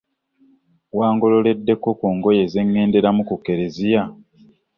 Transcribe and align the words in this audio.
Wangololedeko 0.97 1.87
ku 1.99 2.07
ngoye 2.15 2.43
zeŋŋenderamu 2.53 3.21
ku 3.29 3.35
kereziya. 3.45 4.03